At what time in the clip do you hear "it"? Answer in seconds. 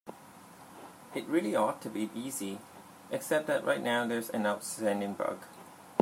1.13-1.27